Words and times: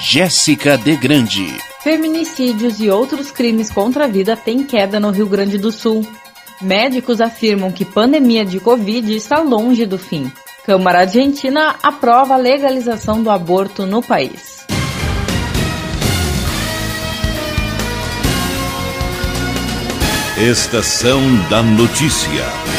Jéssica 0.00 0.78
de 0.78 0.96
Grande. 0.96 1.58
Feminicídios 1.80 2.80
e 2.80 2.88
outros 2.88 3.32
crimes 3.32 3.68
contra 3.70 4.04
a 4.04 4.08
vida 4.08 4.36
têm 4.36 4.62
queda 4.62 5.00
no 5.00 5.10
Rio 5.10 5.26
Grande 5.26 5.58
do 5.58 5.72
Sul. 5.72 6.06
Médicos 6.62 7.20
afirmam 7.20 7.72
que 7.72 7.84
pandemia 7.84 8.44
de 8.44 8.60
Covid 8.60 9.14
está 9.14 9.40
longe 9.40 9.84
do 9.86 9.98
fim. 9.98 10.30
Câmara 10.64 11.00
Argentina 11.00 11.74
aprova 11.82 12.34
a 12.34 12.36
legalização 12.36 13.22
do 13.22 13.30
aborto 13.30 13.86
no 13.86 14.00
país. 14.00 14.58
Estação 20.38 21.20
da 21.50 21.60
Notícia. 21.60 22.77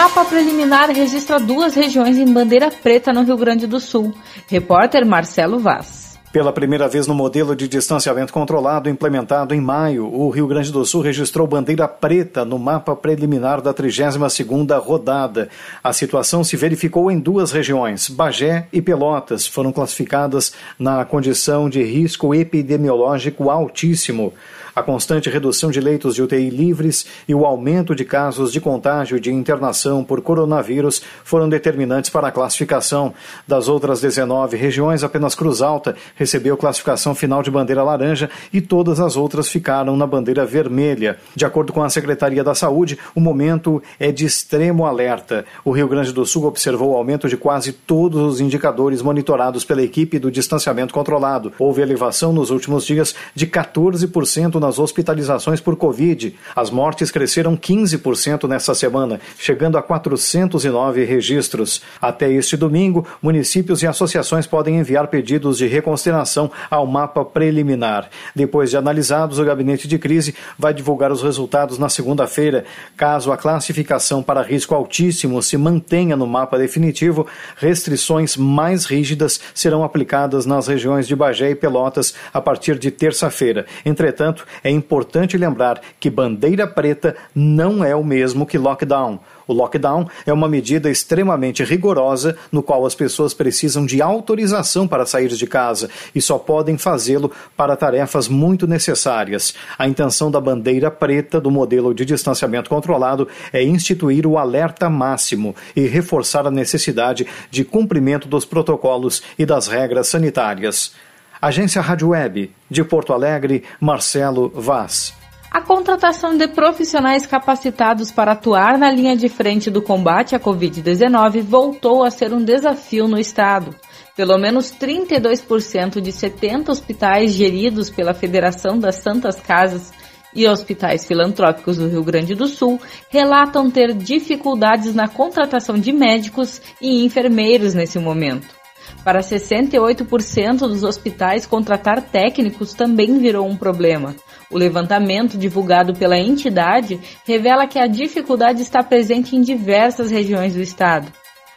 Mapa 0.00 0.24
preliminar 0.24 0.88
registra 0.88 1.38
duas 1.38 1.74
regiões 1.74 2.16
em 2.16 2.24
bandeira 2.24 2.70
preta 2.70 3.12
no 3.12 3.22
Rio 3.22 3.36
Grande 3.36 3.66
do 3.66 3.78
Sul. 3.78 4.14
Repórter 4.48 5.04
Marcelo 5.04 5.58
Vaz. 5.58 6.18
Pela 6.32 6.54
primeira 6.54 6.88
vez 6.88 7.06
no 7.06 7.14
modelo 7.14 7.54
de 7.54 7.68
distanciamento 7.68 8.32
controlado 8.32 8.88
implementado 8.88 9.54
em 9.54 9.60
maio, 9.60 10.06
o 10.06 10.30
Rio 10.30 10.46
Grande 10.46 10.72
do 10.72 10.86
Sul 10.86 11.02
registrou 11.02 11.46
bandeira 11.46 11.86
preta 11.86 12.46
no 12.46 12.58
mapa 12.58 12.96
preliminar 12.96 13.60
da 13.60 13.74
32ª 13.74 14.80
rodada. 14.80 15.50
A 15.84 15.92
situação 15.92 16.42
se 16.42 16.56
verificou 16.56 17.10
em 17.10 17.18
duas 17.18 17.52
regiões, 17.52 18.08
Bagé 18.08 18.68
e 18.72 18.80
Pelotas, 18.80 19.46
foram 19.46 19.70
classificadas 19.70 20.54
na 20.78 21.04
condição 21.04 21.68
de 21.68 21.82
risco 21.82 22.34
epidemiológico 22.34 23.50
altíssimo. 23.50 24.32
A 24.74 24.82
constante 24.82 25.28
redução 25.28 25.70
de 25.70 25.80
leitos 25.80 26.14
de 26.14 26.22
UTI 26.22 26.48
livres 26.48 27.06
e 27.26 27.34
o 27.34 27.44
aumento 27.44 27.94
de 27.94 28.04
casos 28.04 28.52
de 28.52 28.60
contágio 28.60 29.18
de 29.18 29.32
internação 29.32 30.04
por 30.04 30.20
coronavírus 30.20 31.02
foram 31.24 31.48
determinantes 31.48 32.10
para 32.10 32.28
a 32.28 32.32
classificação. 32.32 33.12
Das 33.46 33.68
outras 33.68 34.00
19 34.00 34.56
regiões, 34.56 35.02
apenas 35.02 35.34
Cruz 35.34 35.60
Alta 35.60 35.96
recebeu 36.14 36.56
classificação 36.56 37.14
final 37.14 37.42
de 37.42 37.50
bandeira 37.50 37.82
laranja 37.82 38.30
e 38.52 38.60
todas 38.60 39.00
as 39.00 39.16
outras 39.16 39.48
ficaram 39.48 39.96
na 39.96 40.06
bandeira 40.06 40.46
vermelha. 40.46 41.18
De 41.34 41.44
acordo 41.44 41.72
com 41.72 41.82
a 41.82 41.90
Secretaria 41.90 42.44
da 42.44 42.54
Saúde, 42.54 42.98
o 43.14 43.20
momento 43.20 43.82
é 43.98 44.12
de 44.12 44.24
extremo 44.24 44.86
alerta. 44.86 45.44
O 45.64 45.72
Rio 45.72 45.88
Grande 45.88 46.12
do 46.12 46.24
Sul 46.24 46.44
observou 46.44 46.90
o 46.90 46.96
aumento 46.96 47.28
de 47.28 47.36
quase 47.36 47.72
todos 47.72 48.20
os 48.20 48.40
indicadores 48.40 49.02
monitorados 49.02 49.64
pela 49.64 49.82
equipe 49.82 50.18
do 50.18 50.30
distanciamento 50.30 50.94
controlado. 50.94 51.52
Houve 51.58 51.82
elevação 51.82 52.32
nos 52.32 52.50
últimos 52.50 52.86
dias 52.86 53.14
de 53.34 53.46
14% 53.46 54.60
nas 54.70 54.78
hospitalizações 54.78 55.60
por 55.60 55.74
Covid. 55.74 56.36
As 56.54 56.70
mortes 56.70 57.10
cresceram 57.10 57.56
15% 57.56 58.48
nessa 58.48 58.72
semana, 58.72 59.20
chegando 59.36 59.76
a 59.76 59.82
409 59.82 61.04
registros. 61.04 61.82
Até 62.00 62.30
este 62.30 62.56
domingo, 62.56 63.04
municípios 63.20 63.82
e 63.82 63.88
associações 63.88 64.46
podem 64.46 64.78
enviar 64.78 65.08
pedidos 65.08 65.58
de 65.58 65.66
reconsideração 65.66 66.52
ao 66.70 66.86
mapa 66.86 67.24
preliminar. 67.24 68.08
Depois 68.34 68.70
de 68.70 68.76
analisados, 68.76 69.40
o 69.40 69.44
gabinete 69.44 69.88
de 69.88 69.98
crise 69.98 70.36
vai 70.56 70.72
divulgar 70.72 71.10
os 71.10 71.20
resultados 71.20 71.76
na 71.76 71.88
segunda-feira. 71.88 72.64
Caso 72.96 73.32
a 73.32 73.36
classificação 73.36 74.22
para 74.22 74.40
risco 74.40 74.72
altíssimo 74.72 75.42
se 75.42 75.56
mantenha 75.56 76.16
no 76.16 76.28
mapa 76.28 76.56
definitivo, 76.56 77.26
restrições 77.56 78.36
mais 78.36 78.84
rígidas 78.84 79.40
serão 79.52 79.82
aplicadas 79.82 80.46
nas 80.46 80.68
regiões 80.68 81.08
de 81.08 81.16
Bagé 81.16 81.50
e 81.50 81.54
Pelotas 81.56 82.14
a 82.32 82.40
partir 82.40 82.78
de 82.78 82.92
terça-feira. 82.92 83.66
Entretanto, 83.84 84.46
é 84.62 84.70
importante 84.70 85.36
lembrar 85.36 85.80
que 85.98 86.10
bandeira 86.10 86.66
preta 86.66 87.16
não 87.34 87.84
é 87.84 87.94
o 87.94 88.04
mesmo 88.04 88.46
que 88.46 88.58
lockdown. 88.58 89.20
O 89.50 89.52
lockdown 89.52 90.06
é 90.24 90.32
uma 90.32 90.48
medida 90.48 90.88
extremamente 90.88 91.64
rigorosa 91.64 92.36
no 92.52 92.62
qual 92.62 92.86
as 92.86 92.94
pessoas 92.94 93.34
precisam 93.34 93.84
de 93.84 94.00
autorização 94.00 94.86
para 94.86 95.04
sair 95.04 95.26
de 95.26 95.44
casa 95.44 95.90
e 96.14 96.22
só 96.22 96.38
podem 96.38 96.78
fazê-lo 96.78 97.32
para 97.56 97.74
tarefas 97.74 98.28
muito 98.28 98.64
necessárias. 98.68 99.52
A 99.76 99.88
intenção 99.88 100.30
da 100.30 100.40
bandeira 100.40 100.88
preta 100.88 101.40
do 101.40 101.50
modelo 101.50 101.92
de 101.92 102.04
distanciamento 102.04 102.70
controlado 102.70 103.26
é 103.52 103.60
instituir 103.60 104.24
o 104.24 104.38
alerta 104.38 104.88
máximo 104.88 105.56
e 105.74 105.80
reforçar 105.80 106.46
a 106.46 106.50
necessidade 106.50 107.26
de 107.50 107.64
cumprimento 107.64 108.28
dos 108.28 108.44
protocolos 108.44 109.20
e 109.36 109.44
das 109.44 109.66
regras 109.66 110.06
sanitárias. 110.06 110.92
Agência 111.40 111.80
Rádio 111.80 112.08
Web, 112.08 112.52
de 112.70 112.84
Porto 112.84 113.14
Alegre, 113.14 113.64
Marcelo 113.80 114.50
Vaz. 114.54 115.14
A 115.50 115.62
contratação 115.62 116.36
de 116.36 116.46
profissionais 116.46 117.26
capacitados 117.26 118.12
para 118.12 118.32
atuar 118.32 118.76
na 118.78 118.92
linha 118.92 119.16
de 119.16 119.28
frente 119.28 119.70
do 119.70 119.80
combate 119.80 120.36
à 120.36 120.38
Covid-19 120.38 121.40
voltou 121.42 122.04
a 122.04 122.10
ser 122.10 122.32
um 122.34 122.44
desafio 122.44 123.08
no 123.08 123.18
Estado. 123.18 123.74
Pelo 124.14 124.36
menos 124.38 124.70
32% 124.70 126.00
de 126.00 126.12
70 126.12 126.70
hospitais 126.70 127.32
geridos 127.32 127.88
pela 127.88 128.12
Federação 128.12 128.78
das 128.78 128.96
Santas 128.96 129.40
Casas 129.40 129.92
e 130.34 130.46
hospitais 130.46 131.06
filantrópicos 131.06 131.78
do 131.78 131.88
Rio 131.88 132.04
Grande 132.04 132.34
do 132.34 132.46
Sul 132.46 132.78
relatam 133.08 133.70
ter 133.70 133.94
dificuldades 133.94 134.94
na 134.94 135.08
contratação 135.08 135.76
de 135.76 135.90
médicos 135.90 136.60
e 136.80 137.04
enfermeiros 137.04 137.72
nesse 137.72 137.98
momento. 137.98 138.59
Para 139.04 139.20
68% 139.20 140.58
dos 140.58 140.82
hospitais, 140.82 141.46
contratar 141.46 142.02
técnicos 142.02 142.74
também 142.74 143.18
virou 143.18 143.46
um 143.46 143.56
problema. 143.56 144.14
O 144.50 144.58
levantamento 144.58 145.38
divulgado 145.38 145.94
pela 145.94 146.18
entidade 146.18 147.00
revela 147.24 147.66
que 147.66 147.78
a 147.78 147.86
dificuldade 147.86 148.62
está 148.62 148.82
presente 148.82 149.36
em 149.36 149.40
diversas 149.40 150.10
regiões 150.10 150.54
do 150.54 150.60
estado. 150.60 151.10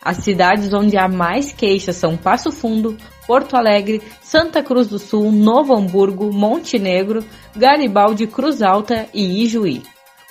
As 0.04 0.18
cidades 0.18 0.74
onde 0.74 0.98
há 0.98 1.08
mais 1.08 1.54
queixas 1.54 1.96
são 1.96 2.18
Passo 2.18 2.52
Fundo, 2.52 2.98
Porto 3.26 3.56
Alegre, 3.56 4.02
Santa 4.22 4.62
Cruz 4.62 4.90
do 4.90 5.00
Sul, 5.00 5.32
Novo 5.32 5.74
Hamburgo, 5.74 6.32
Montenegro, 6.32 7.24
Garibaldi, 7.56 8.28
Cruz 8.28 8.62
Alta 8.62 9.08
e 9.14 9.44
Ijuí. 9.44 9.82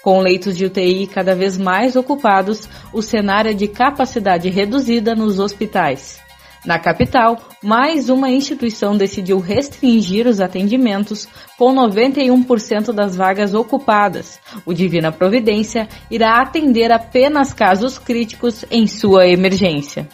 Com 0.03 0.21
leitos 0.21 0.57
de 0.57 0.67
UTI 0.67 1.07
cada 1.07 1.35
vez 1.35 1.57
mais 1.57 1.97
ocupados, 1.97 2.69
o 2.93 3.01
cenário 3.01 3.53
é 3.53 3.55
de 3.55 3.69
capacidade 3.69 4.51
reduzida 4.51 5.15
nos 5.15 5.39
hospitais. 5.39 6.21
Na 6.65 6.79
capital, 6.79 7.39
mais 7.61 8.09
uma 8.09 8.31
instituição 8.31 8.97
decidiu 8.97 9.41
restringir 9.41 10.29
os 10.29 10.41
atendimentos 10.41 11.27
com 11.59 11.75
91% 11.75 12.93
das 12.93 13.17
vagas 13.17 13.53
ocupadas. 13.53 14.39
O 14.65 14.73
Divina 14.73 15.11
Providência 15.11 15.89
irá 16.09 16.41
atender 16.41 16.93
apenas 16.93 17.53
casos 17.53 17.99
críticos 17.99 18.65
em 18.71 18.87
sua 18.87 19.27
emergência. 19.27 20.09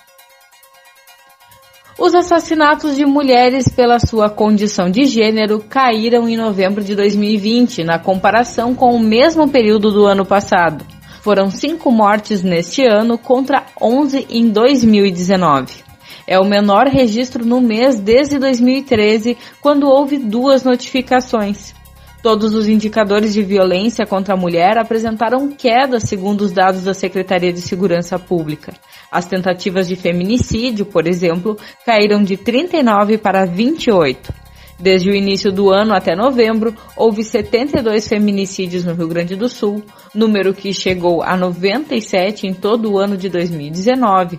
Os 1.99 2.15
assassinatos 2.15 2.97
de 2.97 3.05
mulheres 3.05 3.69
pela 3.69 3.99
sua 3.99 4.31
condição 4.31 4.89
de 4.89 5.05
gênero 5.05 5.63
caíram 5.69 6.27
em 6.29 6.37
novembro 6.37 6.83
de 6.83 6.95
2020, 6.95 7.85
na 7.85 7.99
comparação 7.99 8.75
com 8.75 8.95
o 8.95 9.01
mesmo 9.01 9.49
período 9.49 9.91
do 9.91 10.07
ano 10.07 10.25
passado. 10.25 10.87
Foram 11.21 11.51
cinco 11.51 11.91
mortes 11.91 12.43
neste 12.43 12.87
ano 12.87 13.19
contra 13.19 13.67
11 13.83 14.29
em 14.31 14.49
2019. 14.49 15.88
É 16.31 16.39
o 16.39 16.45
menor 16.45 16.89
registro 16.89 17.43
no 17.43 17.59
mês 17.59 17.99
desde 17.99 18.39
2013, 18.39 19.35
quando 19.63 19.89
houve 19.89 20.19
duas 20.19 20.63
notificações. 20.63 21.75
Todos 22.23 22.53
os 22.53 22.69
indicadores 22.69 23.33
de 23.33 23.43
violência 23.43 24.05
contra 24.05 24.35
a 24.35 24.37
mulher 24.37 24.77
apresentaram 24.77 25.49
queda, 25.49 25.99
segundo 25.99 26.43
os 26.43 26.53
dados 26.53 26.85
da 26.85 26.93
Secretaria 26.93 27.51
de 27.51 27.63
Segurança 27.63 28.19
Pública. 28.19 28.75
As 29.11 29.25
tentativas 29.25 29.89
de 29.89 29.97
feminicídio, 29.97 30.85
por 30.85 31.07
exemplo, 31.07 31.57
caíram 31.87 32.23
de 32.23 32.37
39 32.37 33.17
para 33.17 33.47
28. 33.47 34.31
Desde 34.79 35.09
o 35.09 35.15
início 35.15 35.51
do 35.51 35.71
ano 35.71 35.95
até 35.95 36.15
novembro, 36.15 36.77
houve 36.95 37.25
72 37.25 38.07
feminicídios 38.07 38.85
no 38.85 38.93
Rio 38.93 39.09
Grande 39.09 39.35
do 39.35 39.49
Sul, 39.49 39.83
número 40.15 40.53
que 40.53 40.75
chegou 40.75 41.23
a 41.23 41.39
97 41.39 42.47
em 42.47 42.53
todo 42.53 42.93
o 42.93 42.99
ano 42.99 43.17
de 43.17 43.31
2019. 43.31 44.39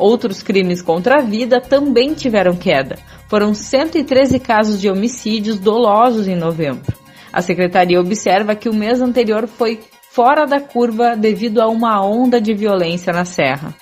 Outros 0.00 0.42
crimes 0.42 0.80
contra 0.80 1.16
a 1.16 1.22
vida 1.22 1.60
também 1.60 2.14
tiveram 2.14 2.56
queda. 2.56 2.98
Foram 3.28 3.52
113 3.52 4.40
casos 4.40 4.80
de 4.80 4.88
homicídios 4.88 5.58
dolosos 5.58 6.26
em 6.26 6.34
novembro. 6.34 6.98
A 7.30 7.42
secretaria 7.42 8.00
observa 8.00 8.54
que 8.54 8.66
o 8.66 8.74
mês 8.74 9.02
anterior 9.02 9.46
foi 9.46 9.78
fora 10.10 10.46
da 10.46 10.58
curva 10.58 11.14
devido 11.14 11.60
a 11.60 11.68
uma 11.68 12.02
onda 12.02 12.40
de 12.40 12.54
violência 12.54 13.12
na 13.12 13.26
Serra. 13.26 13.74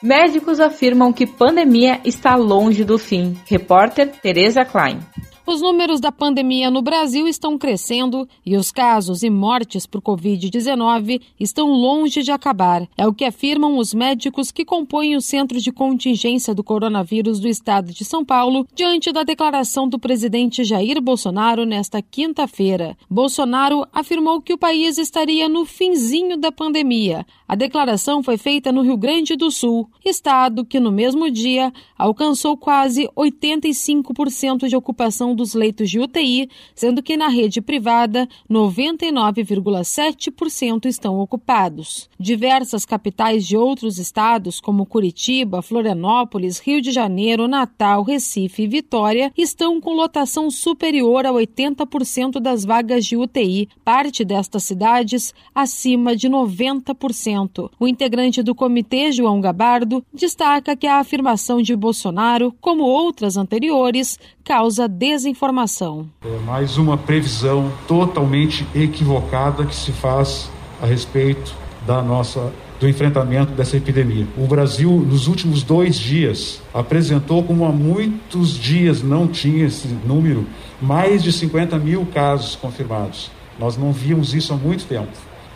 Médicos 0.02 0.60
afirmam 0.60 1.12
que 1.12 1.26
pandemia 1.26 2.00
está 2.06 2.34
longe 2.34 2.84
do 2.84 2.96
fim. 2.96 3.38
Repórter 3.44 4.10
Teresa 4.22 4.64
Klein. 4.64 5.00
Os 5.44 5.60
números 5.60 6.00
da 6.00 6.12
pandemia 6.12 6.70
no 6.70 6.80
Brasil 6.80 7.26
estão 7.26 7.58
crescendo 7.58 8.28
e 8.46 8.56
os 8.56 8.70
casos 8.70 9.24
e 9.24 9.28
mortes 9.28 9.86
por 9.86 10.00
Covid-19 10.00 11.20
estão 11.38 11.68
longe 11.72 12.22
de 12.22 12.30
acabar. 12.30 12.88
É 12.96 13.08
o 13.08 13.12
que 13.12 13.24
afirmam 13.24 13.76
os 13.76 13.92
médicos 13.92 14.52
que 14.52 14.64
compõem 14.64 15.16
o 15.16 15.20
Centro 15.20 15.60
de 15.60 15.72
Contingência 15.72 16.54
do 16.54 16.62
Coronavírus 16.62 17.40
do 17.40 17.48
Estado 17.48 17.92
de 17.92 18.04
São 18.04 18.24
Paulo, 18.24 18.64
diante 18.72 19.10
da 19.10 19.24
declaração 19.24 19.88
do 19.88 19.98
presidente 19.98 20.62
Jair 20.62 21.00
Bolsonaro 21.02 21.66
nesta 21.66 22.00
quinta-feira. 22.00 22.96
Bolsonaro 23.10 23.84
afirmou 23.92 24.40
que 24.40 24.54
o 24.54 24.58
país 24.58 24.96
estaria 24.96 25.48
no 25.48 25.64
finzinho 25.64 26.36
da 26.36 26.52
pandemia. 26.52 27.26
A 27.48 27.56
declaração 27.56 28.22
foi 28.22 28.38
feita 28.38 28.70
no 28.70 28.82
Rio 28.82 28.96
Grande 28.96 29.34
do 29.34 29.50
Sul, 29.50 29.88
estado 30.04 30.64
que 30.64 30.78
no 30.78 30.92
mesmo 30.92 31.28
dia 31.30 31.72
alcançou 31.98 32.56
quase 32.56 33.08
85% 33.16 34.68
de 34.68 34.76
ocupação 34.76 35.31
dos 35.34 35.54
leitos 35.54 35.90
de 35.90 35.98
UTI, 35.98 36.48
sendo 36.74 37.02
que 37.02 37.16
na 37.16 37.28
rede 37.28 37.60
privada 37.60 38.28
99,7% 38.50 40.86
estão 40.86 41.18
ocupados. 41.18 42.08
Diversas 42.18 42.84
capitais 42.84 43.46
de 43.46 43.56
outros 43.56 43.98
estados, 43.98 44.60
como 44.60 44.86
Curitiba, 44.86 45.62
Florianópolis, 45.62 46.58
Rio 46.58 46.80
de 46.80 46.90
Janeiro, 46.92 47.46
Natal, 47.48 48.02
Recife 48.02 48.62
e 48.62 48.68
Vitória, 48.68 49.32
estão 49.36 49.80
com 49.80 49.94
lotação 49.94 50.50
superior 50.50 51.26
a 51.26 51.32
80% 51.32 52.40
das 52.40 52.64
vagas 52.64 53.04
de 53.04 53.16
UTI, 53.16 53.68
parte 53.84 54.24
destas 54.24 54.64
cidades 54.64 55.34
acima 55.54 56.16
de 56.16 56.28
90%. 56.28 57.70
O 57.78 57.88
integrante 57.88 58.42
do 58.42 58.54
comitê, 58.54 59.12
João 59.12 59.40
Gabardo, 59.40 60.04
destaca 60.12 60.76
que 60.76 60.86
a 60.86 60.98
afirmação 60.98 61.62
de 61.62 61.74
Bolsonaro, 61.76 62.54
como 62.60 62.84
outras 62.84 63.36
anteriores, 63.36 64.18
causa 64.44 64.88
desinformação. 65.22 66.06
É 66.24 66.38
mais 66.44 66.76
uma 66.76 66.98
previsão 66.98 67.72
totalmente 67.86 68.66
equivocada 68.74 69.64
que 69.64 69.74
se 69.74 69.92
faz 69.92 70.50
a 70.82 70.86
respeito 70.86 71.54
da 71.86 72.02
nossa 72.02 72.52
do 72.80 72.88
enfrentamento 72.88 73.52
dessa 73.52 73.76
epidemia. 73.76 74.26
O 74.36 74.44
Brasil, 74.44 74.90
nos 74.90 75.28
últimos 75.28 75.62
dois 75.62 75.96
dias, 75.96 76.60
apresentou, 76.74 77.44
como 77.44 77.64
há 77.64 77.70
muitos 77.70 78.58
dias 78.58 79.04
não 79.04 79.28
tinha 79.28 79.66
esse 79.66 79.86
número, 80.04 80.44
mais 80.80 81.22
de 81.22 81.32
50 81.32 81.78
mil 81.78 82.04
casos 82.12 82.56
confirmados. 82.56 83.30
Nós 83.56 83.76
não 83.76 83.92
víamos 83.92 84.34
isso 84.34 84.52
há 84.52 84.56
muito 84.56 84.84
tempo. 84.86 85.12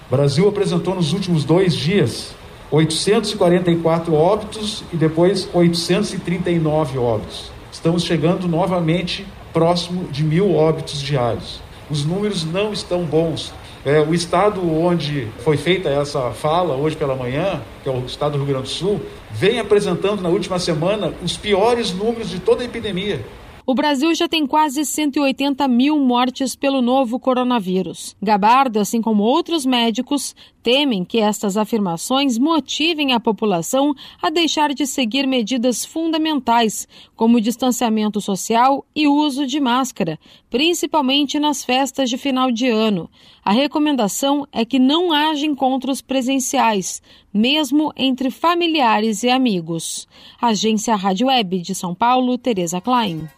O 0.09 0.15
Brasil 0.15 0.49
apresentou 0.49 0.95
nos 0.95 1.13
últimos 1.13 1.43
dois 1.45 1.75
dias 1.75 2.33
844 2.71 4.15
óbitos 4.15 4.85
e 4.93 4.97
depois 4.97 5.49
839 5.53 6.99
óbitos 6.99 7.57
estamos 7.77 8.05
chegando 8.05 8.49
novamente 8.49 9.27
próximo 9.57 10.07
de 10.13 10.23
mil 10.23 10.55
óbitos 10.55 11.01
diários. 11.01 11.63
Os 11.89 12.05
números 12.05 12.45
não 12.45 12.75
estão 12.75 13.05
bons. 13.05 13.55
É, 13.87 14.01
o 14.01 14.13
estado 14.13 14.61
onde 14.71 15.29
foi 15.39 15.57
feita 15.57 15.89
essa 15.89 16.31
fala 16.33 16.77
hoje 16.77 16.95
pela 16.95 17.17
manhã, 17.17 17.63
que 17.83 17.89
é 17.89 17.93
o 17.93 18.05
estado 18.05 18.33
do 18.33 18.39
Rio 18.45 18.49
Grande 18.49 18.65
do 18.65 18.69
Sul, 18.69 19.01
vem 19.31 19.59
apresentando 19.59 20.21
na 20.21 20.29
última 20.29 20.59
semana 20.59 21.11
os 21.23 21.39
piores 21.39 21.91
números 21.91 22.29
de 22.29 22.39
toda 22.39 22.61
a 22.61 22.67
epidemia. 22.67 23.25
O 23.69 23.75
Brasil 23.75 24.15
já 24.15 24.29
tem 24.29 24.47
quase 24.47 24.85
180 24.85 25.67
mil 25.67 25.99
mortes 25.99 26.55
pelo 26.55 26.81
novo 26.81 27.19
coronavírus. 27.19 28.17
Gabardo, 28.23 28.79
assim 28.79 29.03
como 29.03 29.25
outros 29.25 29.67
médicos, 29.67 30.37
temem 30.63 31.05
que 31.05 31.19
estas 31.19 31.57
afirmações 31.57 32.39
motivem 32.39 33.13
a 33.13 33.19
população 33.19 33.93
a 34.23 34.31
deixar 34.31 34.73
de 34.73 34.87
seguir 34.87 35.27
medidas 35.27 35.85
fundamentais, 35.85 36.87
como 37.17 37.41
distanciamento 37.41 38.21
social 38.21 38.87
e 38.95 39.09
uso 39.09 39.45
de 39.45 39.59
máscara, 39.59 40.17
principalmente 40.49 41.41
nas 41.41 41.65
festas 41.65 42.09
de 42.09 42.17
final 42.17 42.53
de 42.53 42.69
ano. 42.69 43.11
A 43.45 43.51
recomendação 43.51 44.47
é 44.53 44.65
que 44.65 44.79
não 44.79 45.11
haja 45.11 45.45
encontros 45.45 46.01
presenciais, 46.01 47.03
mesmo 47.35 47.93
entre 47.97 48.31
familiares 48.31 49.25
e 49.25 49.29
amigos. 49.29 50.07
Agência 50.41 50.95
Rádio 50.95 51.27
Web 51.27 51.59
de 51.63 51.75
São 51.75 51.97
Paulo, 51.97 52.39
Tereza 52.39 52.81
Klein. 52.81 53.29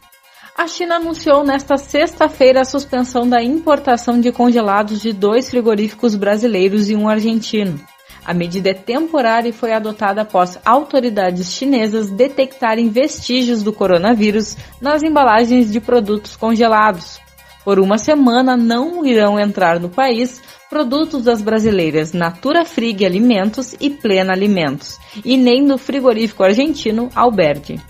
A 0.58 0.66
China 0.66 0.96
anunciou 0.96 1.44
nesta 1.44 1.76
sexta-feira 1.76 2.62
a 2.62 2.64
suspensão 2.64 3.28
da 3.28 3.40
importação 3.40 4.20
de 4.20 4.32
congelados 4.32 5.00
de 5.00 5.12
dois 5.12 5.48
frigoríficos 5.48 6.16
brasileiros 6.16 6.90
e 6.90 6.96
um 6.96 7.08
argentino. 7.08 7.78
A 8.26 8.34
medida 8.34 8.70
é 8.70 8.74
temporária 8.74 9.50
e 9.50 9.52
foi 9.52 9.72
adotada 9.72 10.22
após 10.22 10.58
autoridades 10.64 11.52
chinesas 11.52 12.10
detectarem 12.10 12.88
vestígios 12.88 13.62
do 13.62 13.72
coronavírus 13.72 14.56
nas 14.80 15.04
embalagens 15.04 15.70
de 15.70 15.78
produtos 15.78 16.34
congelados. 16.34 17.20
Por 17.64 17.78
uma 17.78 17.96
semana 17.96 18.56
não 18.56 19.06
irão 19.06 19.38
entrar 19.38 19.78
no 19.78 19.88
país 19.88 20.42
produtos 20.68 21.22
das 21.22 21.40
brasileiras 21.40 22.12
Natura 22.12 22.64
Frig 22.64 23.06
Alimentos 23.06 23.76
e 23.78 23.90
Plena 23.90 24.32
Alimentos, 24.32 24.98
e 25.24 25.36
nem 25.36 25.64
do 25.64 25.78
frigorífico 25.78 26.42
argentino 26.42 27.10
Alberdi 27.14 27.80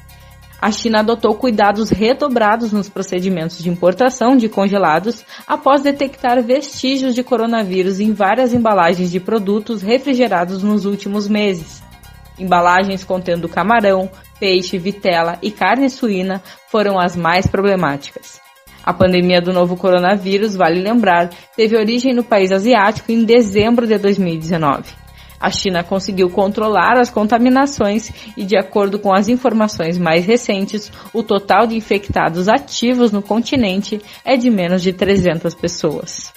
a 0.61 0.71
China 0.73 1.01
adotou 1.01 1.35
cuidados 1.35 1.91
redobrados 1.91 2.73
nos 2.73 2.89
procedimentos 2.89 3.59
de 3.63 3.69
importação 3.69 4.37
de 4.37 4.49
congelados 4.49 5.25
após 5.47 5.83
detectar 5.83 6.43
vestígios 6.43 7.15
de 7.15 7.23
coronavírus 7.23 8.01
em 8.01 8.13
várias 8.13 8.53
embalagens 8.53 9.11
de 9.11 9.21
produtos 9.21 9.83
refrigerados 9.83 10.63
nos 10.63 10.85
últimos 10.85 11.29
meses. 11.29 11.83
Embalagens 12.39 13.05
contendo 13.05 13.49
camarão, 13.49 14.11
peixe, 14.39 14.79
vitela 14.79 15.39
e 15.43 15.51
carne 15.51 15.89
suína 15.89 16.43
foram 16.69 16.99
as 16.99 17.17
mais 17.17 17.47
problemáticas. 17.47 18.41
A 18.85 18.93
pandemia 18.93 19.41
do 19.41 19.53
novo 19.53 19.77
coronavírus, 19.77 20.57
vale 20.57 20.81
lembrar, 20.81 21.31
teve 21.55 21.77
origem 21.77 22.15
no 22.15 22.25
país 22.25 22.51
asiático 22.51 23.13
em 23.13 23.25
dezembro 23.25 23.87
de 23.87 23.99
2019. 23.99 25.08
A 25.41 25.51
China 25.51 25.85
conseguiu 25.85 26.29
controlar 26.29 26.99
as 26.99 27.11
contaminações 27.11 28.11
e, 28.37 28.45
de 28.45 28.57
acordo 28.57 28.99
com 28.99 29.13
as 29.13 29.29
informações 29.29 29.97
mais 29.97 30.27
recentes, 30.27 30.91
o 31.13 31.23
total 31.23 31.67
de 31.67 31.77
infectados 31.77 32.49
ativos 32.49 33.13
no 33.13 33.23
continente 33.23 34.01
é 34.25 34.37
de 34.37 34.51
menos 34.51 34.83
de 34.83 34.93
300 34.93 35.55
pessoas. 35.55 36.33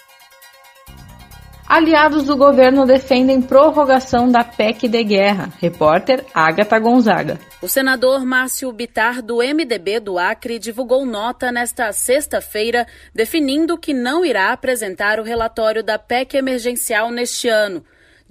Aliados 1.72 2.26
do 2.26 2.36
governo 2.36 2.86
defendem 2.86 3.42
prorrogação 3.42 4.30
da 4.30 4.44
PEC 4.44 4.90
de 4.90 5.04
guerra. 5.06 5.54
Repórter 5.58 6.26
Agatha 6.34 6.78
Gonzaga. 6.78 7.40
O 7.62 7.68
senador 7.70 8.26
Márcio 8.26 8.70
Bitar, 8.74 9.22
do 9.22 9.38
MDB 9.38 10.02
do 10.02 10.20
Acre, 10.20 10.60
divulgou 10.60 11.06
nota 11.06 11.50
nesta 11.50 11.94
sexta-feira 11.94 12.86
definindo 13.16 13.78
que 13.78 13.94
não 13.94 14.26
irá 14.26 14.52
apresentar 14.52 15.18
o 15.18 15.24
relatório 15.24 15.82
da 15.82 15.98
PEC 15.98 16.36
emergencial 16.36 17.10
neste 17.10 17.48
ano. 17.48 17.82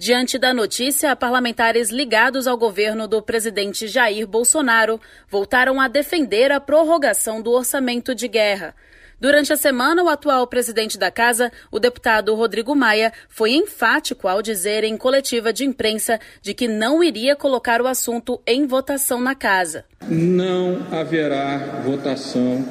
Diante 0.01 0.39
da 0.39 0.51
notícia, 0.51 1.15
parlamentares 1.15 1.91
ligados 1.91 2.47
ao 2.47 2.57
governo 2.57 3.07
do 3.07 3.21
presidente 3.21 3.87
Jair 3.87 4.25
Bolsonaro 4.25 4.99
voltaram 5.29 5.79
a 5.79 5.87
defender 5.87 6.51
a 6.51 6.59
prorrogação 6.59 7.39
do 7.39 7.51
orçamento 7.51 8.15
de 8.15 8.27
guerra. 8.27 8.73
Durante 9.19 9.53
a 9.53 9.55
semana, 9.55 10.01
o 10.01 10.09
atual 10.09 10.47
presidente 10.47 10.97
da 10.97 11.11
casa, 11.11 11.51
o 11.71 11.77
deputado 11.77 12.33
Rodrigo 12.33 12.75
Maia, 12.75 13.13
foi 13.29 13.51
enfático 13.51 14.27
ao 14.27 14.41
dizer 14.41 14.83
em 14.83 14.97
coletiva 14.97 15.53
de 15.53 15.63
imprensa 15.63 16.19
de 16.41 16.55
que 16.55 16.67
não 16.67 17.03
iria 17.03 17.35
colocar 17.35 17.79
o 17.79 17.85
assunto 17.85 18.41
em 18.47 18.65
votação 18.65 19.21
na 19.21 19.35
casa. 19.35 19.85
Não 20.09 20.79
haverá 20.91 21.59
votação 21.85 22.65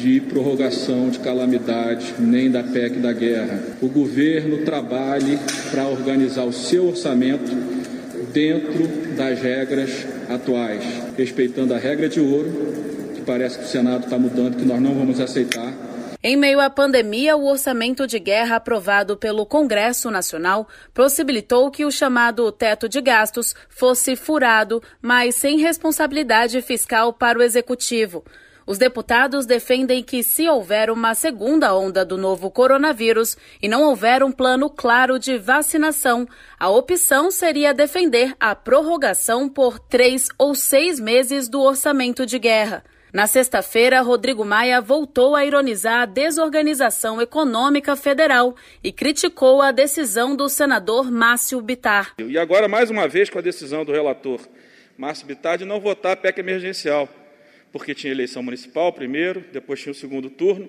de 0.00 0.18
prorrogação 0.20 1.10
de 1.10 1.18
calamidade 1.18 2.14
nem 2.18 2.50
da 2.50 2.62
PEC 2.62 2.98
da 2.98 3.12
guerra. 3.12 3.62
O 3.82 3.88
governo 3.88 4.64
trabalhe 4.64 5.38
para 5.70 5.86
organizar 5.86 6.44
o 6.44 6.52
seu 6.52 6.88
orçamento 6.88 7.54
dentro 8.32 8.88
das 9.14 9.38
regras 9.40 10.06
atuais, 10.28 10.82
respeitando 11.18 11.74
a 11.74 11.78
regra 11.78 12.08
de 12.08 12.18
ouro 12.18 12.50
que 13.14 13.20
parece 13.20 13.58
que 13.58 13.64
o 13.64 13.68
Senado 13.68 14.04
está 14.04 14.18
mudando, 14.18 14.56
que 14.56 14.64
nós 14.64 14.80
não 14.80 14.94
vamos 14.94 15.20
aceitar. 15.20 15.72
Em 16.22 16.36
meio 16.36 16.60
à 16.60 16.68
pandemia, 16.68 17.36
o 17.36 17.46
orçamento 17.46 18.06
de 18.06 18.18
guerra 18.18 18.56
aprovado 18.56 19.16
pelo 19.16 19.46
Congresso 19.46 20.10
Nacional 20.10 20.68
possibilitou 20.92 21.70
que 21.70 21.84
o 21.84 21.90
chamado 21.90 22.50
teto 22.52 22.88
de 22.88 23.00
gastos 23.00 23.54
fosse 23.68 24.16
furado, 24.16 24.82
mas 25.00 25.34
sem 25.34 25.58
responsabilidade 25.58 26.60
fiscal 26.62 27.12
para 27.12 27.38
o 27.38 27.42
executivo. 27.42 28.24
Os 28.70 28.78
deputados 28.78 29.46
defendem 29.46 30.00
que, 30.00 30.22
se 30.22 30.48
houver 30.48 30.92
uma 30.92 31.12
segunda 31.12 31.74
onda 31.74 32.04
do 32.04 32.16
novo 32.16 32.48
coronavírus 32.52 33.36
e 33.60 33.66
não 33.66 33.82
houver 33.82 34.22
um 34.22 34.30
plano 34.30 34.70
claro 34.70 35.18
de 35.18 35.36
vacinação, 35.36 36.24
a 36.56 36.70
opção 36.70 37.32
seria 37.32 37.74
defender 37.74 38.32
a 38.38 38.54
prorrogação 38.54 39.48
por 39.48 39.80
três 39.80 40.28
ou 40.38 40.54
seis 40.54 41.00
meses 41.00 41.48
do 41.48 41.60
orçamento 41.60 42.24
de 42.24 42.38
guerra. 42.38 42.84
Na 43.12 43.26
sexta-feira, 43.26 44.02
Rodrigo 44.02 44.44
Maia 44.44 44.80
voltou 44.80 45.34
a 45.34 45.44
ironizar 45.44 46.02
a 46.02 46.06
desorganização 46.06 47.20
econômica 47.20 47.96
federal 47.96 48.54
e 48.84 48.92
criticou 48.92 49.60
a 49.60 49.72
decisão 49.72 50.36
do 50.36 50.48
senador 50.48 51.10
Márcio 51.10 51.60
Bitar. 51.60 52.14
E 52.20 52.38
agora, 52.38 52.68
mais 52.68 52.88
uma 52.88 53.08
vez, 53.08 53.28
com 53.28 53.40
a 53.40 53.42
decisão 53.42 53.84
do 53.84 53.90
relator 53.90 54.38
Márcio 54.96 55.26
Bitar 55.26 55.58
de 55.58 55.64
não 55.64 55.80
votar 55.80 56.12
a 56.12 56.16
PEC 56.16 56.38
emergencial, 56.38 57.08
porque 57.72 57.94
tinha 57.94 58.12
eleição 58.12 58.42
municipal 58.42 58.92
primeiro, 58.92 59.44
depois 59.52 59.80
tinha 59.80 59.92
o 59.92 59.94
segundo 59.94 60.28
turno, 60.30 60.68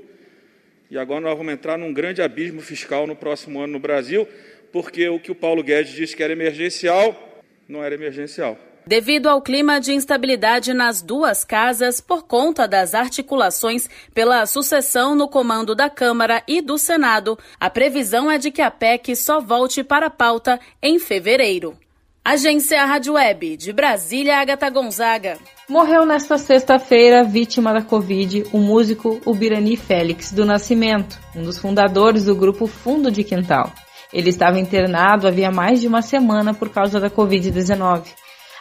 e 0.89 0.98
agora 0.98 1.22
nós 1.22 1.38
vamos 1.38 1.53
entrar 1.53 1.77
num 1.77 1.93
grande 1.93 2.22
abismo 2.22 2.62
fiscal 2.62 3.08
no 3.08 3.15
próximo 3.15 3.60
ano 3.62 3.74
no 3.74 3.79
Brasil, 3.79 4.27
porque 4.72 5.08
o 5.08 5.20
que 5.20 5.31
o 5.31 5.36
Paulo 5.36 5.63
Guedes 5.63 5.93
disse 5.93 6.15
que 6.15 6.24
era 6.24 6.34
emergencial, 6.34 7.43
não 7.67 7.84
era 7.84 7.96
emergencial. 7.96 8.58
Devido 8.86 9.27
ao 9.27 9.41
clima 9.41 9.79
de 9.79 9.93
instabilidade 9.93 10.74
nas 10.74 11.01
duas 11.01 11.46
casas 11.46 12.01
por 12.01 12.24
conta 12.24 12.67
das 12.67 12.96
articulações 12.96 13.88
pela 14.13 14.46
sucessão 14.46 15.15
no 15.15 15.29
comando 15.29 15.75
da 15.75 15.89
Câmara 15.89 16.43
e 16.48 16.62
do 16.62 16.77
Senado, 16.77 17.38
a 17.60 17.70
previsão 17.70 18.29
é 18.29 18.38
de 18.38 18.50
que 18.50 18.62
a 18.62 18.72
PEC 18.72 19.15
só 19.15 19.39
volte 19.39 19.84
para 19.84 20.08
a 20.08 20.10
pauta 20.10 20.60
em 20.81 20.98
fevereiro. 20.98 21.77
Agência 22.25 22.84
Rádio 22.86 23.13
Web, 23.13 23.58
de 23.58 23.72
Brasília, 23.72 24.38
Agatha 24.38 24.70
Gonzaga. 24.70 25.38
Morreu 25.72 26.06
nesta 26.06 26.38
sexta-feira, 26.38 27.24
vítima 27.24 27.72
da 27.72 27.82
Covid, 27.82 28.44
o 28.51 28.58
músico 28.58 29.22
Ubirani 29.25 29.78
Félix 29.78 30.34
do 30.34 30.46
Nascimento, 30.46 31.18
um 31.34 31.44
dos 31.44 31.58
fundadores 31.58 32.25
do 32.25 32.36
grupo 32.36 32.68
Fundo 32.68 33.10
de 33.10 33.24
Quintal. 33.24 33.72
Ele 34.12 34.30
estava 34.30 34.60
internado 34.60 35.30
havia 35.30 35.50
mais 35.50 35.80
de 35.80 35.88
uma 35.88 36.01
semana 36.01 36.54
por 36.54 36.68
causa 36.68 37.00
da 37.00 37.10
Covid-19. 37.10 38.04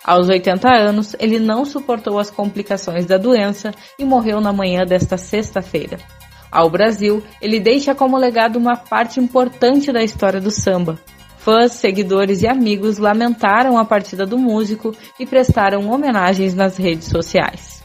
Aos 0.05 0.29
80 0.29 0.69
anos, 0.73 1.17
ele 1.19 1.40
não 1.40 1.64
suportou 1.64 2.17
as 2.17 2.31
complicações 2.31 3.07
da 3.07 3.19
doença 3.19 3.73
e 3.99 4.05
morreu 4.05 4.40
na 4.40 4.52
manhã 4.52 4.85
desta 4.85 5.17
sexta-feira. 5.17 5.99
Ao 6.49 6.71
Brasil, 6.71 7.25
ele 7.43 7.59
deixa 7.59 7.93
como 7.93 8.17
legado 8.17 8.55
uma 8.55 8.76
parte 8.76 9.19
importante 9.19 9.90
da 9.90 10.05
história 10.05 10.40
do 10.40 10.52
samba. 10.52 10.97
Fãs, 11.50 11.73
seguidores 11.73 12.42
e 12.42 12.47
amigos 12.47 12.99
lamentaram 12.99 13.76
a 13.76 13.85
partida 13.85 14.25
do 14.25 14.38
músico 14.38 14.95
e 15.19 15.26
prestaram 15.26 15.90
homenagens 15.90 16.54
nas 16.54 16.76
redes 16.76 17.09
sociais. 17.09 17.83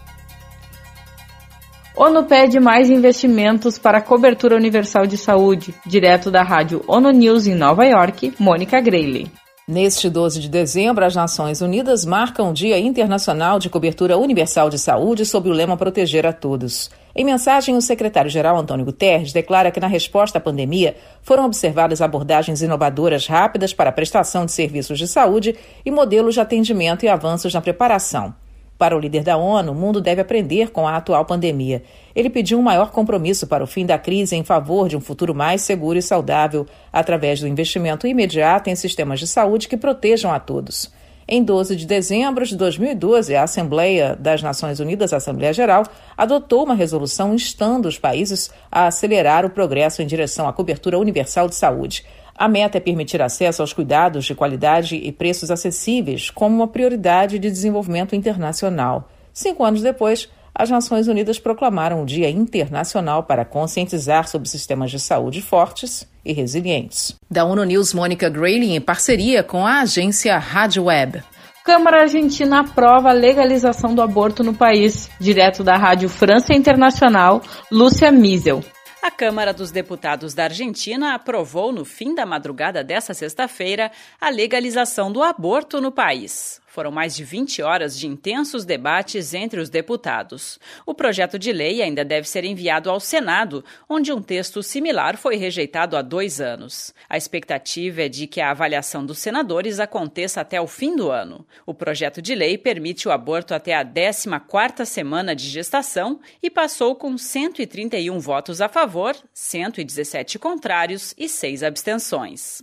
ONU 1.98 2.26
pede 2.26 2.60
mais 2.60 2.92
investimentos 2.92 3.80
para 3.80 3.98
a 3.98 4.02
cobertura 4.04 4.56
universal 4.56 5.08
de 5.08 5.18
saúde. 5.18 5.74
Direto 5.84 6.30
da 6.30 6.44
rádio 6.44 6.84
ONU 6.88 7.10
News 7.10 7.48
em 7.48 7.56
Nova 7.56 7.84
York, 7.86 8.36
Mônica 8.38 8.80
Grayley. 8.80 9.32
Neste 9.68 10.12
12 10.12 10.42
de 10.42 10.48
dezembro, 10.48 11.04
as 11.04 11.16
Nações 11.16 11.60
Unidas 11.60 12.06
marcam 12.06 12.52
o 12.52 12.54
Dia 12.54 12.78
Internacional 12.78 13.58
de 13.58 13.68
Cobertura 13.68 14.16
Universal 14.16 14.70
de 14.70 14.78
Saúde 14.78 15.26
sob 15.26 15.50
o 15.50 15.52
lema 15.52 15.76
Proteger 15.76 16.24
a 16.24 16.32
Todos. 16.32 16.92
Em 17.16 17.26
mensagem, 17.26 17.76
o 17.76 17.82
secretário-geral 17.82 18.56
Antônio 18.60 18.86
Guterres 18.86 19.34
declara 19.34 19.72
que 19.72 19.80
na 19.80 19.88
resposta 19.88 20.38
à 20.38 20.42
pandemia 20.42 20.96
foram 21.24 21.46
observadas 21.46 22.00
abordagens 22.00 22.62
inovadoras 22.62 23.26
rápidas 23.26 23.74
para 23.74 23.90
a 23.90 23.94
prestação 23.94 24.46
de 24.46 24.52
serviços 24.52 25.00
de 25.00 25.08
saúde 25.08 25.56
e 25.84 25.90
modelos 25.90 26.36
de 26.36 26.42
atendimento 26.42 27.04
e 27.04 27.08
avanços 27.08 27.52
na 27.52 27.60
preparação. 27.60 28.36
Para 28.78 28.96
o 28.96 29.00
líder 29.00 29.24
da 29.24 29.38
ONU, 29.38 29.72
o 29.72 29.76
mundo 29.76 30.02
deve 30.02 30.22
aprender 30.22 30.70
com 30.70 30.86
a 30.86 30.98
atual 30.98 31.24
pandemia. 31.24 31.82
Ele 32.14 32.30
pediu 32.30 32.60
um 32.60 32.62
maior 32.62 32.92
compromisso 32.92 33.48
para 33.48 33.64
o 33.64 33.68
fim 33.68 33.86
da 33.86 33.98
crise 33.98 34.36
em 34.36 34.44
favor 34.44 34.90
de 34.90 34.98
um 34.98 35.02
futuro 35.02 35.34
mais 35.34 35.62
seguro 35.62 35.98
e 35.98 36.02
saudável, 36.02 36.68
através 36.92 37.40
do 37.40 37.48
investimento 37.48 38.06
imediato 38.06 38.70
em 38.70 38.76
sistemas 38.76 39.20
de 39.20 39.28
saúde 39.28 39.70
que 39.70 39.78
protejam 39.78 40.32
a 40.34 40.40
todos. 40.40 40.92
Em 41.28 41.42
12 41.42 41.76
de 41.76 41.88
dezembro 41.88 42.46
de 42.46 42.56
2012, 42.56 43.36
a 43.36 43.44
Assembleia 43.44 44.16
das 44.20 44.44
Nações 44.44 44.80
Unidas, 44.80 45.12
a 45.12 45.18
Assembleia 45.18 45.54
Geral, 45.54 45.84
adotou 46.16 46.66
uma 46.66 46.76
resolução 46.76 47.34
instando 47.34 47.88
os 47.88 47.98
países 47.98 48.52
a 48.72 48.88
acelerar 48.88 49.44
o 49.44 49.50
progresso 49.50 50.04
em 50.04 50.06
direção 50.06 50.48
à 50.48 50.54
cobertura 50.54 51.00
universal 51.00 51.48
de 51.48 51.56
saúde. 51.56 52.06
A 52.38 52.50
meta 52.50 52.78
é 52.78 52.82
permitir 52.82 53.22
acesso 53.22 53.62
aos 53.62 53.72
cuidados 53.72 54.26
de 54.26 54.36
qualidade 54.36 54.98
e 54.98 55.10
preços 55.12 55.50
acessíveis 55.50 56.30
como 56.30 56.56
uma 56.56 56.68
prioridade 56.68 57.40
de 57.40 57.50
desenvolvimento 57.50 58.14
internacional. 58.14 59.10
Cinco 59.32 59.64
anos 59.64 59.82
depois, 59.82 60.30
as 60.54 60.70
Nações 60.70 61.08
Unidas 61.08 61.40
proclamaram 61.40 62.04
o 62.04 62.06
Dia 62.06 62.30
Internacional 62.30 63.24
para 63.24 63.46
conscientizar 63.46 64.28
sobre 64.28 64.50
sistemas 64.50 64.92
de 64.92 65.00
saúde 65.00 65.42
fortes 65.42 66.06
e 66.26 66.34
resilientes. 66.34 67.16
Da 67.30 67.46
ONU 67.46 67.64
News, 67.64 67.94
Mônica 67.94 68.30
Grayley, 68.30 68.76
em 68.76 68.82
parceria 68.82 69.42
com 69.42 69.66
a 69.66 69.80
agência 69.82 70.38
Rádio 70.38 70.86
Web. 70.86 71.24
Câmara 71.64 72.02
Argentina 72.02 72.60
aprova 72.60 73.10
a 73.10 73.14
legalização 73.14 73.96
do 73.96 74.02
aborto 74.02 74.44
no 74.44 74.54
país. 74.54 75.10
Direto 75.20 75.64
da 75.64 75.78
Rádio 75.78 76.10
França 76.10 76.54
Internacional, 76.54 77.42
Lúcia 77.72 78.12
Miesel. 78.12 78.64
A 79.06 79.12
Câmara 79.12 79.54
dos 79.54 79.70
Deputados 79.70 80.34
da 80.34 80.46
Argentina 80.46 81.14
aprovou 81.14 81.72
no 81.72 81.86
fim 81.86 82.16
da 82.16 82.26
madrugada 82.26 82.84
desta 82.84 83.14
sexta-feira 83.14 83.92
a 84.20 84.32
legalização 84.32 85.12
do 85.12 85.22
aborto 85.22 85.80
no 85.80 85.92
país. 85.92 86.60
Foram 86.76 86.92
mais 86.92 87.16
de 87.16 87.24
20 87.24 87.62
horas 87.62 87.98
de 87.98 88.06
intensos 88.06 88.66
debates 88.66 89.34
entre 89.34 89.62
os 89.62 89.70
deputados. 89.70 90.60
O 90.86 90.94
projeto 90.94 91.40
de 91.40 91.54
lei 91.54 91.82
ainda 91.82 92.04
deve 92.04 92.28
ser 92.28 92.44
enviado 92.44 92.90
ao 92.90 93.00
Senado, 93.00 93.64
onde 93.88 94.12
um 94.12 94.22
texto 94.22 94.62
similar 94.62 95.16
foi 95.16 95.38
rejeitado 95.38 95.96
há 95.96 96.02
dois 96.02 96.42
anos. 96.42 96.94
A 97.08 97.16
expectativa 97.16 98.02
é 98.02 98.10
de 98.10 98.28
que 98.28 98.42
a 98.42 98.52
avaliação 98.52 99.06
dos 99.06 99.20
senadores 99.20 99.80
aconteça 99.80 100.42
até 100.42 100.60
o 100.60 100.68
fim 100.68 100.98
do 100.98 101.10
ano. 101.10 101.48
O 101.66 101.74
projeto 101.74 102.22
de 102.22 102.36
lei 102.36 102.58
permite 102.58 103.08
o 103.08 103.12
aborto 103.12 103.54
até 103.54 103.74
a 103.74 103.86
14ª 103.86 104.84
semana 104.84 105.34
de 105.34 105.48
gestação 105.48 106.20
e 106.44 106.50
passou 106.50 106.94
com 106.94 107.18
131 107.18 108.20
votos 108.20 108.60
a 108.60 108.68
favor, 108.68 109.16
117 109.34 110.38
contrários 110.38 111.16
e 111.18 111.30
6 111.30 111.64
abstenções. 111.64 112.62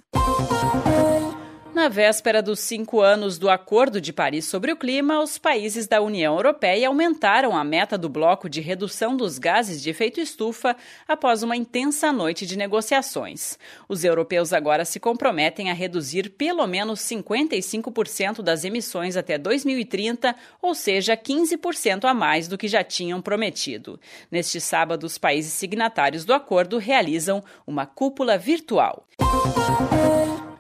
Na 1.75 1.89
véspera 1.89 2.43
dos 2.43 2.61
cinco 2.61 3.01
anos 3.01 3.39
do 3.39 3.49
Acordo 3.49 3.99
de 3.99 4.13
Paris 4.13 4.45
sobre 4.45 4.71
o 4.71 4.77
Clima, 4.77 5.23
os 5.23 5.39
países 5.39 5.87
da 5.87 6.03
União 6.03 6.37
Europeia 6.37 6.87
aumentaram 6.87 7.57
a 7.57 7.65
meta 7.65 7.97
do 7.97 8.11
bloco 8.11 8.47
de 8.47 8.61
redução 8.61 9.17
dos 9.17 9.39
gases 9.39 9.83
de 9.83 9.89
efeito 9.89 10.21
estufa 10.21 10.77
após 11.09 11.43
uma 11.43 11.57
intensa 11.57 12.13
noite 12.13 12.45
de 12.45 12.59
negociações. 12.59 13.59
Os 13.89 14.05
europeus 14.05 14.53
agora 14.53 14.85
se 14.85 15.01
comprometem 15.01 15.71
a 15.71 15.75
reduzir 15.75 16.29
pelo 16.37 16.67
menos 16.67 17.01
55% 17.01 18.43
das 18.43 18.65
emissões 18.65 19.17
até 19.17 19.39
2030, 19.39 20.37
ou 20.61 20.75
seja, 20.75 21.17
15% 21.17 22.05
a 22.05 22.13
mais 22.13 22.49
do 22.49 22.59
que 22.59 22.69
já 22.69 22.85
tinham 22.85 23.23
prometido. 23.23 23.99
Neste 24.31 24.61
sábado, 24.61 25.05
os 25.05 25.17
países 25.17 25.55
signatários 25.55 26.27
do 26.27 26.35
acordo 26.35 26.77
realizam 26.77 27.43
uma 27.67 27.87
cúpula 27.87 28.37
virtual. 28.37 29.07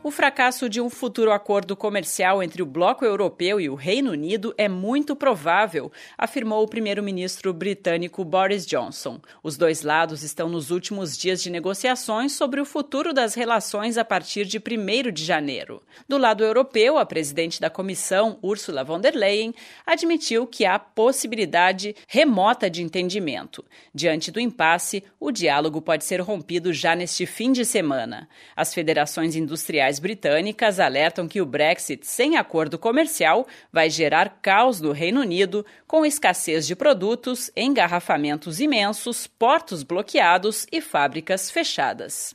O 0.04 0.10
fracasso 0.10 0.68
de 0.68 0.80
um 0.80 0.90
futuro 0.90 1.30
acordo 1.30 1.76
comercial 1.76 2.42
entre 2.42 2.60
o 2.60 2.66
bloco 2.66 3.04
europeu 3.04 3.60
e 3.60 3.70
o 3.70 3.76
Reino 3.76 4.10
Unido 4.10 4.52
é 4.58 4.68
muito 4.68 5.14
provável, 5.14 5.92
afirmou 6.18 6.64
o 6.64 6.66
primeiro-ministro 6.66 7.54
britânico 7.54 8.24
Boris 8.24 8.66
Johnson. 8.66 9.20
Os 9.44 9.56
dois 9.56 9.82
lados 9.82 10.24
estão 10.24 10.48
nos 10.48 10.72
últimos 10.72 11.16
dias 11.16 11.40
de 11.40 11.50
negociações 11.50 12.32
sobre 12.32 12.60
o 12.60 12.64
futuro 12.64 13.12
das 13.12 13.34
relações 13.34 13.96
a 13.96 14.04
partir 14.04 14.44
de 14.44 14.58
1 14.58 15.12
de 15.12 15.24
janeiro. 15.24 15.80
Do 16.08 16.18
lado 16.18 16.42
europeu, 16.42 16.98
a 16.98 17.06
presidente 17.06 17.60
da 17.60 17.70
comissão, 17.70 18.40
Ursula 18.42 18.82
von 18.82 18.98
der 18.98 19.14
Leyen, 19.14 19.54
admitiu 19.86 20.48
que 20.48 20.64
há 20.64 20.80
possibilidade 20.80 21.94
remota 22.08 22.68
de 22.68 22.82
entendimento. 22.82 23.64
Diante 23.94 24.32
do 24.32 24.40
impasse, 24.40 25.04
o 25.20 25.30
diálogo 25.30 25.80
pode 25.80 26.02
ser 26.02 26.20
rompido 26.20 26.72
já 26.72 26.96
neste 26.96 27.24
fim 27.24 27.52
de 27.52 27.64
semana. 27.64 28.28
As 28.56 28.74
federações 28.74 29.36
industriais 29.36 29.91
britânicas 29.98 30.80
alertam 30.80 31.28
que 31.28 31.40
o 31.40 31.46
Brexit 31.46 32.06
sem 32.06 32.36
acordo 32.36 32.78
comercial 32.78 33.46
vai 33.72 33.90
gerar 33.90 34.38
caos 34.40 34.80
no 34.80 34.92
Reino 34.92 35.20
Unido, 35.20 35.64
com 35.86 36.04
escassez 36.04 36.66
de 36.66 36.76
produtos, 36.76 37.50
engarrafamentos 37.56 38.60
imensos, 38.60 39.26
portos 39.26 39.82
bloqueados 39.82 40.66
e 40.70 40.80
fábricas 40.80 41.50
fechadas 41.50 42.34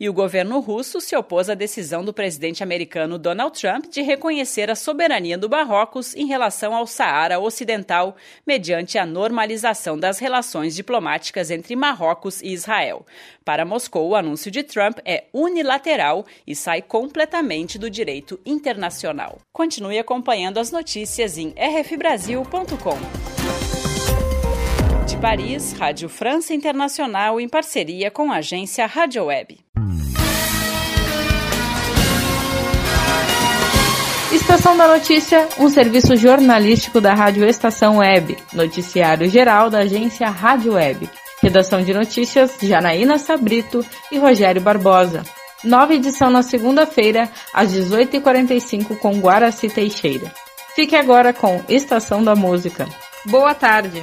e 0.00 0.08
o 0.08 0.12
governo 0.14 0.58
russo 0.60 0.98
se 0.98 1.14
opôs 1.14 1.50
à 1.50 1.54
decisão 1.54 2.02
do 2.02 2.14
presidente 2.14 2.62
americano 2.62 3.18
Donald 3.18 3.60
Trump 3.60 3.84
de 3.84 4.00
reconhecer 4.00 4.70
a 4.70 4.74
soberania 4.74 5.36
do 5.36 5.50
Marrocos 5.50 6.16
em 6.16 6.24
relação 6.24 6.74
ao 6.74 6.86
Saara 6.86 7.38
Ocidental, 7.38 8.16
mediante 8.46 8.96
a 8.96 9.04
normalização 9.04 9.98
das 9.98 10.18
relações 10.18 10.74
diplomáticas 10.74 11.50
entre 11.50 11.76
Marrocos 11.76 12.40
e 12.40 12.48
Israel. 12.48 13.04
Para 13.44 13.66
Moscou, 13.66 14.08
o 14.08 14.16
anúncio 14.16 14.50
de 14.50 14.62
Trump 14.62 14.98
é 15.04 15.24
unilateral 15.34 16.24
e 16.46 16.56
sai 16.56 16.80
completamente 16.80 17.78
do 17.78 17.90
direito 17.90 18.40
internacional. 18.46 19.38
Continue 19.52 19.98
acompanhando 19.98 20.58
as 20.58 20.72
notícias 20.72 21.36
em 21.36 21.52
rfbrasil.com. 21.58 22.98
De 25.06 25.16
Paris, 25.16 25.72
Rádio 25.72 26.08
França 26.08 26.54
Internacional 26.54 27.38
em 27.40 27.48
parceria 27.48 28.10
com 28.10 28.32
a 28.32 28.36
agência 28.36 28.86
Rádio 28.86 29.24
Web. 29.24 29.58
Estação 34.32 34.76
da 34.76 34.86
Notícia, 34.88 35.48
um 35.58 35.68
serviço 35.68 36.16
jornalístico 36.16 37.00
da 37.00 37.14
Rádio 37.14 37.44
Estação 37.44 37.98
Web, 37.98 38.36
noticiário 38.52 39.28
geral 39.28 39.70
da 39.70 39.78
agência 39.78 40.28
Rádio 40.28 40.74
Web. 40.74 41.08
Redação 41.42 41.82
de 41.82 41.94
notícias, 41.94 42.56
Janaína 42.60 43.18
Sabrito 43.18 43.84
e 44.12 44.18
Rogério 44.18 44.60
Barbosa. 44.60 45.22
Nova 45.64 45.94
edição 45.94 46.30
na 46.30 46.42
segunda-feira, 46.42 47.28
às 47.52 47.72
18h45, 47.72 48.98
com 48.98 49.20
Guaraci 49.20 49.68
Teixeira. 49.68 50.32
Fique 50.74 50.94
agora 50.94 51.32
com 51.32 51.62
Estação 51.68 52.22
da 52.22 52.34
Música. 52.34 52.88
Boa 53.26 53.54
tarde! 53.54 54.02